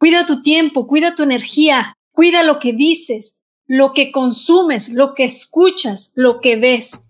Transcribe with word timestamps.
Cuida 0.00 0.24
tu 0.24 0.40
tiempo, 0.40 0.86
cuida 0.86 1.14
tu 1.14 1.22
energía, 1.22 1.92
cuida 2.12 2.42
lo 2.42 2.58
que 2.58 2.72
dices, 2.72 3.42
lo 3.66 3.92
que 3.92 4.10
consumes, 4.10 4.94
lo 4.94 5.14
que 5.14 5.24
escuchas, 5.24 6.12
lo 6.14 6.40
que 6.40 6.56
ves. 6.56 7.09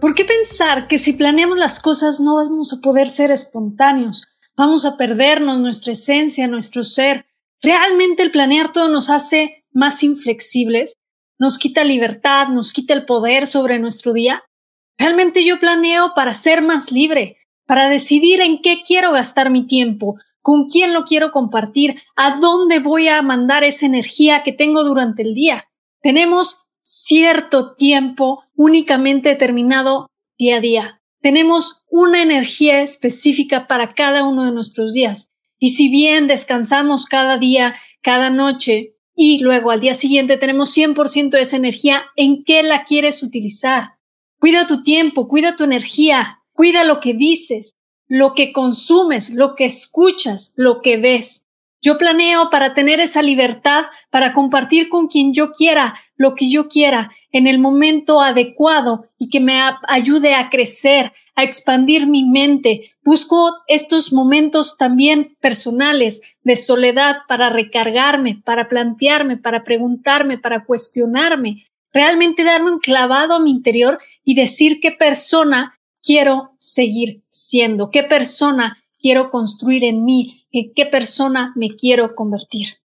¿Por 0.00 0.14
qué 0.14 0.26
pensar 0.26 0.88
que 0.88 0.98
si 0.98 1.14
planeamos 1.14 1.56
las 1.56 1.80
cosas 1.80 2.20
no 2.20 2.34
vamos 2.34 2.72
a 2.72 2.80
poder 2.82 3.08
ser 3.08 3.30
espontáneos? 3.30 4.26
Vamos 4.54 4.84
a 4.84 4.96
perdernos 4.98 5.58
nuestra 5.58 5.92
esencia, 5.92 6.46
nuestro 6.48 6.84
ser. 6.84 7.26
Realmente 7.62 8.22
el 8.22 8.30
planear 8.30 8.72
todo 8.72 8.90
nos 8.90 9.08
hace 9.08 9.64
más 9.72 10.02
inflexibles, 10.02 10.96
nos 11.38 11.58
quita 11.58 11.82
libertad, 11.82 12.48
nos 12.48 12.72
quita 12.72 12.92
el 12.92 13.06
poder 13.06 13.46
sobre 13.46 13.78
nuestro 13.78 14.12
día. 14.12 14.42
Realmente 14.98 15.44
yo 15.44 15.60
planeo 15.60 16.12
para 16.14 16.34
ser 16.34 16.60
más 16.60 16.92
libre, 16.92 17.38
para 17.66 17.88
decidir 17.88 18.42
en 18.42 18.60
qué 18.60 18.82
quiero 18.86 19.12
gastar 19.12 19.50
mi 19.50 19.66
tiempo, 19.66 20.16
con 20.42 20.68
quién 20.68 20.92
lo 20.92 21.04
quiero 21.04 21.32
compartir, 21.32 22.02
a 22.16 22.38
dónde 22.38 22.80
voy 22.80 23.08
a 23.08 23.22
mandar 23.22 23.64
esa 23.64 23.86
energía 23.86 24.42
que 24.42 24.52
tengo 24.52 24.84
durante 24.84 25.22
el 25.22 25.34
día. 25.34 25.64
Tenemos 26.02 26.65
cierto 26.88 27.74
tiempo 27.74 28.44
únicamente 28.54 29.30
determinado 29.30 30.06
día 30.38 30.58
a 30.58 30.60
día. 30.60 31.02
Tenemos 31.20 31.82
una 31.90 32.22
energía 32.22 32.80
específica 32.80 33.66
para 33.66 33.92
cada 33.94 34.22
uno 34.22 34.44
de 34.44 34.52
nuestros 34.52 34.92
días. 34.92 35.32
Y 35.58 35.70
si 35.70 35.88
bien 35.88 36.28
descansamos 36.28 37.06
cada 37.06 37.38
día, 37.38 37.74
cada 38.02 38.30
noche, 38.30 38.94
y 39.16 39.40
luego 39.40 39.72
al 39.72 39.80
día 39.80 39.94
siguiente 39.94 40.36
tenemos 40.36 40.76
100% 40.76 41.30
de 41.30 41.40
esa 41.40 41.56
energía, 41.56 42.04
¿en 42.14 42.44
qué 42.44 42.62
la 42.62 42.84
quieres 42.84 43.20
utilizar? 43.24 43.94
Cuida 44.38 44.68
tu 44.68 44.84
tiempo, 44.84 45.26
cuida 45.26 45.56
tu 45.56 45.64
energía, 45.64 46.42
cuida 46.52 46.84
lo 46.84 47.00
que 47.00 47.14
dices, 47.14 47.72
lo 48.06 48.32
que 48.34 48.52
consumes, 48.52 49.34
lo 49.34 49.56
que 49.56 49.64
escuchas, 49.64 50.52
lo 50.54 50.82
que 50.82 50.98
ves. 50.98 51.45
Yo 51.86 51.98
planeo 51.98 52.50
para 52.50 52.74
tener 52.74 52.98
esa 52.98 53.22
libertad, 53.22 53.84
para 54.10 54.32
compartir 54.32 54.88
con 54.88 55.06
quien 55.06 55.32
yo 55.32 55.52
quiera, 55.52 55.94
lo 56.16 56.34
que 56.34 56.50
yo 56.50 56.66
quiera, 56.66 57.12
en 57.30 57.46
el 57.46 57.60
momento 57.60 58.20
adecuado 58.20 59.06
y 59.18 59.28
que 59.28 59.38
me 59.38 59.60
ayude 59.86 60.34
a 60.34 60.50
crecer, 60.50 61.12
a 61.36 61.44
expandir 61.44 62.08
mi 62.08 62.24
mente. 62.24 62.90
Busco 63.04 63.52
estos 63.68 64.12
momentos 64.12 64.76
también 64.76 65.36
personales 65.40 66.22
de 66.42 66.56
soledad 66.56 67.18
para 67.28 67.50
recargarme, 67.50 68.42
para 68.44 68.66
plantearme, 68.66 69.36
para 69.36 69.62
preguntarme, 69.62 70.38
para 70.38 70.64
cuestionarme, 70.64 71.68
realmente 71.92 72.42
darme 72.42 72.72
un 72.72 72.80
clavado 72.80 73.32
a 73.32 73.38
mi 73.38 73.52
interior 73.52 74.00
y 74.24 74.34
decir 74.34 74.80
qué 74.80 74.90
persona 74.90 75.78
quiero 76.02 76.50
seguir 76.58 77.22
siendo, 77.28 77.92
qué 77.92 78.02
persona 78.02 78.76
quiero 79.06 79.30
construir 79.30 79.84
en 79.84 80.04
mí, 80.04 80.48
en 80.50 80.72
qué 80.74 80.84
persona 80.84 81.52
me 81.54 81.76
quiero 81.76 82.16
convertir. 82.16 82.78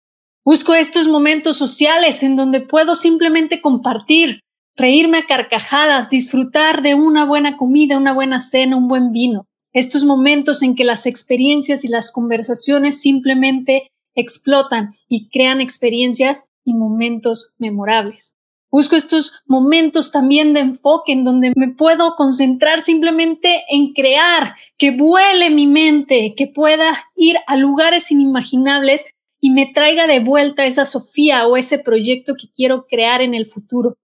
Busco 0.44 0.74
estos 0.74 1.06
momentos 1.06 1.56
sociales 1.56 2.24
en 2.24 2.34
donde 2.34 2.60
puedo 2.60 2.96
simplemente 2.96 3.60
compartir, 3.60 4.40
reírme 4.76 5.18
a 5.18 5.26
carcajadas, 5.26 6.10
disfrutar 6.10 6.82
de 6.82 6.96
una 6.96 7.24
buena 7.24 7.56
comida, 7.56 7.96
una 7.96 8.12
buena 8.12 8.40
cena, 8.40 8.76
un 8.76 8.88
buen 8.88 9.12
vino. 9.12 9.46
Estos 9.72 10.02
momentos 10.02 10.64
en 10.64 10.74
que 10.74 10.82
las 10.82 11.06
experiencias 11.06 11.84
y 11.84 11.88
las 11.88 12.10
conversaciones 12.10 13.00
simplemente 13.00 13.92
explotan 14.16 14.96
y 15.08 15.28
crean 15.28 15.60
experiencias 15.60 16.46
y 16.64 16.74
momentos 16.74 17.54
memorables. 17.58 18.37
Busco 18.70 18.96
estos 18.96 19.42
momentos 19.46 20.12
también 20.12 20.52
de 20.52 20.60
enfoque 20.60 21.12
en 21.12 21.24
donde 21.24 21.52
me 21.56 21.68
puedo 21.68 22.14
concentrar 22.16 22.80
simplemente 22.80 23.64
en 23.70 23.94
crear, 23.94 24.56
que 24.76 24.90
vuele 24.90 25.48
mi 25.48 25.66
mente, 25.66 26.34
que 26.36 26.46
pueda 26.46 27.06
ir 27.16 27.36
a 27.46 27.56
lugares 27.56 28.10
inimaginables 28.10 29.06
y 29.40 29.50
me 29.50 29.66
traiga 29.66 30.06
de 30.06 30.20
vuelta 30.20 30.66
esa 30.66 30.84
Sofía 30.84 31.46
o 31.46 31.56
ese 31.56 31.78
proyecto 31.78 32.34
que 32.38 32.48
quiero 32.54 32.86
crear 32.86 33.22
en 33.22 33.34
el 33.34 33.46
futuro. 33.46 33.94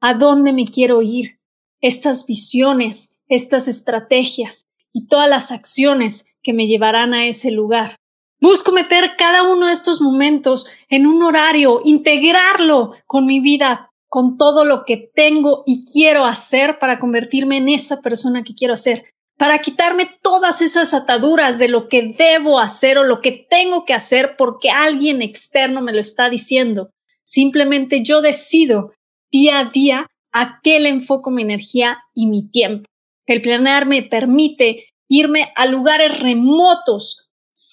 ¿A 0.00 0.14
dónde 0.14 0.54
me 0.54 0.64
quiero 0.64 1.02
ir? 1.02 1.38
Estas 1.82 2.26
visiones, 2.26 3.18
estas 3.28 3.68
estrategias 3.68 4.62
y 4.94 5.08
todas 5.08 5.28
las 5.28 5.52
acciones 5.52 6.34
que 6.42 6.54
me 6.54 6.66
llevarán 6.66 7.12
a 7.12 7.26
ese 7.26 7.50
lugar. 7.50 7.96
Busco 8.40 8.72
meter 8.72 9.16
cada 9.18 9.42
uno 9.42 9.66
de 9.66 9.72
estos 9.72 10.00
momentos 10.00 10.66
en 10.88 11.06
un 11.06 11.22
horario, 11.22 11.80
integrarlo 11.84 12.92
con 13.06 13.26
mi 13.26 13.40
vida 13.40 13.85
con 14.08 14.36
todo 14.36 14.64
lo 14.64 14.84
que 14.84 15.10
tengo 15.14 15.62
y 15.66 15.84
quiero 15.84 16.24
hacer 16.24 16.78
para 16.78 16.98
convertirme 16.98 17.58
en 17.58 17.68
esa 17.68 18.00
persona 18.00 18.42
que 18.42 18.54
quiero 18.54 18.76
ser, 18.76 19.04
para 19.38 19.60
quitarme 19.60 20.10
todas 20.22 20.62
esas 20.62 20.94
ataduras 20.94 21.58
de 21.58 21.68
lo 21.68 21.88
que 21.88 22.14
debo 22.18 22.58
hacer 22.58 22.98
o 22.98 23.04
lo 23.04 23.20
que 23.20 23.46
tengo 23.50 23.84
que 23.84 23.94
hacer 23.94 24.36
porque 24.36 24.70
alguien 24.70 25.22
externo 25.22 25.82
me 25.82 25.92
lo 25.92 26.00
está 26.00 26.30
diciendo. 26.30 26.90
Simplemente 27.24 28.02
yo 28.02 28.22
decido 28.22 28.92
día 29.30 29.58
a 29.58 29.64
día 29.66 30.06
a 30.32 30.60
qué 30.62 30.78
le 30.80 30.88
enfoco 30.88 31.30
mi 31.30 31.42
energía 31.42 31.98
y 32.14 32.26
mi 32.26 32.48
tiempo. 32.48 32.88
El 33.26 33.42
planear 33.42 33.86
me 33.86 34.02
permite 34.02 34.84
irme 35.08 35.52
a 35.56 35.66
lugares 35.66 36.18
remotos 36.18 37.26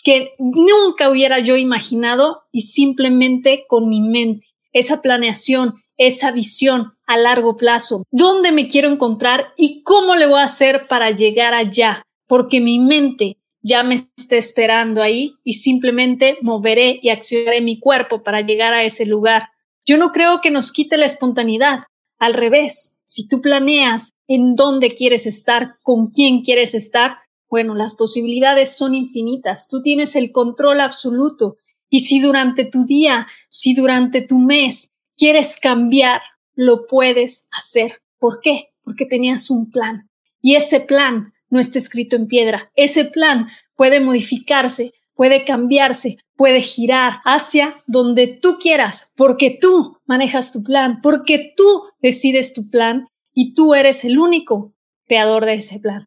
que 0.03 0.31
nunca 0.39 1.09
hubiera 1.09 1.39
yo 1.39 1.55
imaginado 1.57 2.43
y 2.51 2.61
simplemente 2.61 3.65
con 3.67 3.89
mi 3.89 4.01
mente. 4.01 4.47
Esa 4.71 5.01
planeación, 5.01 5.73
esa 5.97 6.31
visión 6.31 6.93
a 7.05 7.17
largo 7.17 7.57
plazo, 7.57 8.03
dónde 8.11 8.51
me 8.51 8.67
quiero 8.67 8.89
encontrar 8.89 9.53
y 9.57 9.83
cómo 9.83 10.15
le 10.15 10.25
voy 10.25 10.39
a 10.39 10.45
hacer 10.45 10.87
para 10.87 11.11
llegar 11.11 11.53
allá, 11.53 12.03
porque 12.27 12.61
mi 12.61 12.79
mente 12.79 13.37
ya 13.61 13.83
me 13.83 13.95
está 13.95 14.35
esperando 14.35 15.01
ahí 15.01 15.35
y 15.43 15.53
simplemente 15.53 16.37
moveré 16.41 16.99
y 17.01 17.09
accionaré 17.09 17.61
mi 17.61 17.79
cuerpo 17.79 18.23
para 18.23 18.41
llegar 18.41 18.73
a 18.73 18.83
ese 18.83 19.05
lugar. 19.05 19.49
Yo 19.85 19.97
no 19.97 20.11
creo 20.11 20.41
que 20.41 20.51
nos 20.51 20.71
quite 20.71 20.97
la 20.97 21.05
espontaneidad. 21.05 21.79
Al 22.19 22.33
revés, 22.33 22.99
si 23.05 23.27
tú 23.27 23.41
planeas 23.41 24.11
en 24.27 24.55
dónde 24.55 24.91
quieres 24.91 25.25
estar, 25.25 25.75
con 25.83 26.07
quién 26.07 26.41
quieres 26.41 26.73
estar, 26.73 27.17
bueno, 27.49 27.75
las 27.75 27.95
posibilidades 27.95 28.75
son 28.75 28.95
infinitas. 28.95 29.67
Tú 29.69 29.81
tienes 29.81 30.15
el 30.15 30.31
control 30.31 30.81
absoluto. 30.81 31.57
Y 31.89 31.99
si 31.99 32.19
durante 32.19 32.65
tu 32.65 32.85
día, 32.85 33.27
si 33.49 33.75
durante 33.75 34.21
tu 34.21 34.39
mes 34.39 34.89
quieres 35.23 35.57
cambiar, 35.57 36.21
lo 36.53 36.85
puedes 36.85 37.47
hacer. 37.53 38.01
¿Por 38.19 38.41
qué? 38.41 38.73
Porque 38.83 39.05
tenías 39.05 39.49
un 39.49 39.71
plan. 39.71 40.09
Y 40.41 40.55
ese 40.55 40.81
plan 40.81 41.31
no 41.49 41.61
está 41.61 41.79
escrito 41.79 42.17
en 42.17 42.27
piedra. 42.27 42.73
Ese 42.75 43.05
plan 43.05 43.47
puede 43.77 44.01
modificarse, 44.01 44.91
puede 45.15 45.45
cambiarse, 45.45 46.17
puede 46.35 46.59
girar 46.59 47.21
hacia 47.23 47.81
donde 47.87 48.27
tú 48.27 48.57
quieras, 48.59 49.13
porque 49.15 49.57
tú 49.61 49.97
manejas 50.05 50.51
tu 50.51 50.61
plan, 50.61 50.99
porque 51.01 51.53
tú 51.55 51.83
decides 52.01 52.53
tu 52.53 52.69
plan 52.69 53.07
y 53.33 53.53
tú 53.53 53.75
eres 53.75 54.03
el 54.03 54.19
único 54.19 54.75
creador 55.05 55.45
de 55.45 55.53
ese 55.53 55.79
plan. 55.79 56.05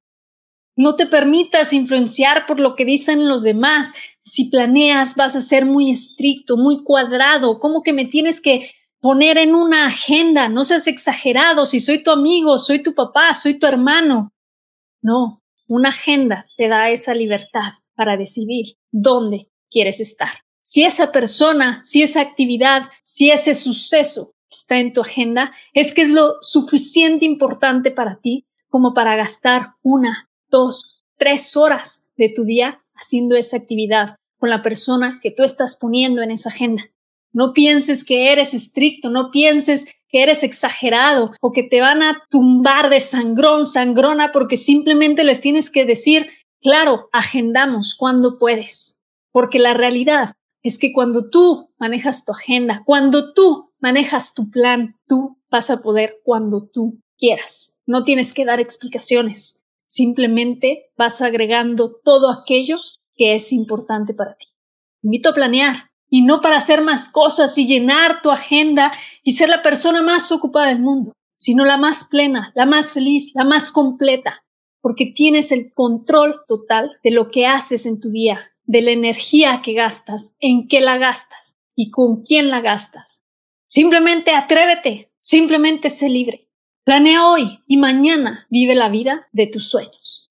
No 0.77 0.95
te 0.95 1.07
permitas 1.07 1.73
influenciar 1.73 2.45
por 2.47 2.61
lo 2.61 2.77
que 2.77 2.85
dicen 2.85 3.31
los 3.31 3.45
demás. 3.45 3.95
Si 4.21 4.51
planeas, 4.51 5.17
vas 5.17 5.37
a 5.37 5.41
ser 5.41 5.65
muy 5.65 5.91
estricto, 5.91 6.59
muy 6.59 6.85
cuadrado, 6.85 7.61
como 7.61 7.81
que 7.83 7.95
me 7.95 8.05
tienes 8.05 8.43
que 8.43 8.71
poner 9.01 9.39
en 9.39 9.55
una 9.55 9.87
agenda, 9.87 10.49
no 10.49 10.65
seas 10.65 10.87
exagerado, 10.87 11.67
si 11.67 11.81
soy 11.81 12.03
tu 12.03 12.11
amigo, 12.11 12.59
soy 12.59 12.83
tu 12.83 12.95
papá, 12.95 13.33
soy 13.35 13.59
tu 13.59 13.67
hermano. 13.67 14.33
No, 15.03 15.43
una 15.69 15.91
agenda 15.91 16.47
te 16.57 16.69
da 16.69 16.91
esa 16.91 17.15
libertad 17.15 17.73
para 17.95 18.17
decidir 18.17 18.77
dónde 18.91 19.51
quieres 19.71 20.01
estar. 20.01 20.29
Si 20.63 20.85
esa 20.85 21.13
persona, 21.13 21.81
si 21.85 22.03
esa 22.03 22.21
actividad, 22.21 22.91
si 23.03 23.31
ese 23.31 23.55
suceso 23.55 24.35
está 24.51 24.79
en 24.79 24.93
tu 24.93 25.01
agenda, 25.01 25.53
es 25.73 25.95
que 25.95 26.03
es 26.03 26.11
lo 26.11 26.37
suficiente 26.41 27.25
importante 27.25 27.91
para 27.91 28.19
ti 28.21 28.47
como 28.69 28.95
para 28.95 29.17
gastar 29.17 29.75
una, 29.83 30.29
dos, 30.49 31.05
tres 31.19 31.57
horas 31.57 32.11
de 32.17 32.33
tu 32.35 32.45
día 32.45 32.83
haciendo 32.95 33.37
esa 33.37 33.57
actividad 33.57 34.17
con 34.39 34.51
la 34.51 34.63
persona 34.63 35.21
que 35.23 35.31
tú 35.31 35.45
estás 35.45 35.77
poniendo 35.77 36.23
en 36.23 36.31
esa 36.31 36.51
agenda. 36.51 36.85
No 37.37 37.53
pienses 37.53 38.03
que 38.03 38.33
eres 38.33 38.55
estricto, 38.55 39.11
no 39.11 39.31
pienses 39.31 39.85
que 40.09 40.23
eres 40.23 40.43
exagerado 40.43 41.33
o 41.43 41.53
que 41.53 41.63
te 41.63 41.83
van 41.83 42.03
a 42.03 42.23
tumbar 42.31 42.89
de 42.89 42.99
sangrón, 42.99 43.67
sangrona, 43.67 44.33
porque 44.33 44.57
simplemente 44.57 45.23
les 45.23 45.43
tienes 45.43 45.69
que 45.69 45.85
decir, 45.85 46.31
claro, 46.63 47.11
agendamos 47.13 47.95
cuando 47.95 48.39
puedes. 48.39 49.03
Porque 49.33 49.59
la 49.59 49.75
realidad 49.75 50.33
es 50.63 50.79
que 50.79 50.95
cuando 50.95 51.29
tú 51.29 51.75
manejas 51.79 52.25
tu 52.25 52.33
agenda, 52.33 52.83
cuando 52.87 53.35
tú 53.35 53.71
manejas 53.81 54.33
tu 54.33 54.49
plan, 54.49 54.97
tú 55.07 55.37
vas 55.51 55.69
a 55.69 55.83
poder 55.83 56.21
cuando 56.25 56.67
tú 56.73 57.03
quieras. 57.19 57.79
No 57.85 58.03
tienes 58.03 58.33
que 58.33 58.47
dar 58.47 58.61
explicaciones. 58.61 59.63
Simplemente 59.87 60.87
vas 60.97 61.21
agregando 61.21 62.01
todo 62.03 62.31
aquello 62.31 62.79
que 63.15 63.35
es 63.35 63.53
importante 63.53 64.15
para 64.15 64.37
ti. 64.37 64.47
Invito 65.03 65.29
a 65.29 65.35
planear 65.35 65.91
y 66.09 66.23
no 66.23 66.41
para 66.41 66.57
hacer 66.57 66.83
más 66.83 67.09
cosas 67.09 67.57
y 67.59 67.67
llenar 67.67 68.23
tu 68.23 68.31
agenda 68.31 68.93
y 69.23 69.33
ser 69.33 69.49
la 69.49 69.63
persona 69.63 70.03
más 70.03 70.31
ocupada 70.33 70.69
del 70.69 70.81
mundo, 70.81 71.13
sino 71.39 71.65
la 71.65 71.77
más 71.77 72.05
plena, 72.05 72.53
la 72.55 72.67
más 72.67 72.93
feliz, 72.93 73.33
la 73.35 73.45
más 73.45 73.71
completa, 73.71 74.45
porque 74.81 75.07
tienes 75.07 75.53
el 75.53 75.73
control 75.73 76.43
total 76.47 76.99
de 77.03 77.11
lo 77.11 77.31
que 77.31 77.47
haces 77.47 77.87
en 77.87 78.01
tu 78.01 78.11
día, 78.11 78.53
de 78.65 78.83
la 78.83 78.91
energía 78.91 79.63
que 79.63 79.73
gastas, 79.73 80.37
en 80.41 80.69
qué 80.69 80.81
la 80.81 80.99
gastas 80.99 81.57
y 81.75 81.91
con 81.91 82.23
quién 82.23 82.51
la 82.51 82.61
gastas. 82.61 83.25
Simplemente 83.69 84.33
atrévete, 84.33 85.13
simplemente 85.21 85.91
sé 85.91 86.09
libre. 86.09 86.49
Planea 86.85 87.27
hoy 87.27 87.65
y 87.67 87.79
mañana 87.79 88.47
vive 88.49 88.77
la 88.77 88.89
vida 88.89 89.27
de 89.33 89.49
tus 89.49 89.69
sueños. 89.69 90.31